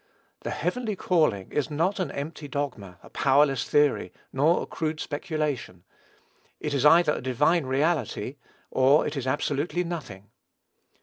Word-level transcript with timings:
The 0.39 0.49
heavenly 0.49 0.95
calling 0.95 1.51
is 1.51 1.69
not 1.69 1.99
an 1.99 2.09
empty 2.09 2.47
dogma, 2.47 2.97
a 3.03 3.11
powerless 3.11 3.65
theory, 3.65 4.11
nor 4.33 4.63
a 4.63 4.65
crude 4.65 4.99
speculation. 4.99 5.83
It 6.59 6.73
is 6.73 6.87
either 6.87 7.13
a 7.13 7.21
divine 7.21 7.67
reality, 7.67 8.37
or 8.71 9.05
it 9.05 9.15
is 9.15 9.27
absolutely 9.27 9.83
nothing. 9.83 10.31